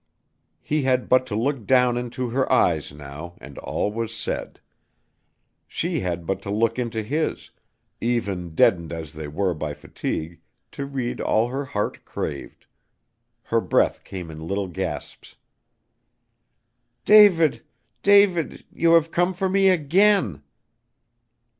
He 0.63 0.81
had 0.81 1.07
but 1.09 1.27
to 1.27 1.35
look 1.35 1.67
down 1.67 1.95
into 1.95 2.29
her 2.31 2.51
eyes 2.51 2.91
now 2.91 3.35
and 3.39 3.59
all 3.59 3.91
was 3.91 4.11
said; 4.11 4.59
she 5.67 5.99
had 5.99 6.25
but 6.25 6.41
to 6.41 6.49
look 6.49 6.79
into 6.79 7.03
his, 7.03 7.51
even 8.01 8.55
deadened 8.55 8.91
as 8.91 9.13
they 9.13 9.27
were 9.27 9.53
by 9.53 9.75
fatigue, 9.75 10.39
to 10.71 10.87
read 10.87 11.21
all 11.21 11.49
her 11.49 11.65
heart 11.65 12.03
craved. 12.03 12.65
Her 13.43 13.61
breath 13.61 14.03
came 14.03 14.31
in 14.31 14.47
little 14.47 14.67
gasps. 14.69 15.35
"David 17.05 17.61
David, 18.01 18.65
you 18.73 18.93
have 18.93 19.11
come 19.11 19.35
for 19.35 19.49
me 19.49 19.69
again!" 19.69 20.41